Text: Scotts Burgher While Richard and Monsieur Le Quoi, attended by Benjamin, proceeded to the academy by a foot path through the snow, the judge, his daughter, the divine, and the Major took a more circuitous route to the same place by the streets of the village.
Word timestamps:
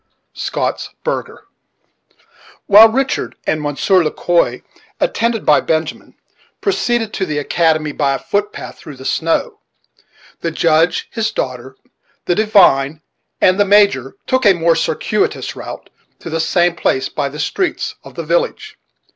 Scotts 0.33 0.89
Burgher 1.03 1.45
While 2.65 2.89
Richard 2.89 3.35
and 3.45 3.61
Monsieur 3.61 4.03
Le 4.03 4.09
Quoi, 4.09 4.63
attended 4.99 5.45
by 5.45 5.61
Benjamin, 5.61 6.15
proceeded 6.59 7.13
to 7.13 7.23
the 7.23 7.37
academy 7.37 7.91
by 7.91 8.15
a 8.15 8.17
foot 8.17 8.51
path 8.51 8.79
through 8.79 8.95
the 8.95 9.05
snow, 9.05 9.59
the 10.39 10.49
judge, 10.49 11.07
his 11.11 11.29
daughter, 11.31 11.75
the 12.25 12.33
divine, 12.33 13.03
and 13.41 13.59
the 13.59 13.63
Major 13.63 14.15
took 14.25 14.43
a 14.47 14.53
more 14.53 14.75
circuitous 14.75 15.55
route 15.55 15.91
to 16.17 16.31
the 16.31 16.39
same 16.39 16.75
place 16.75 17.07
by 17.07 17.29
the 17.29 17.37
streets 17.37 17.93
of 18.03 18.15
the 18.15 18.23
village. 18.25 18.79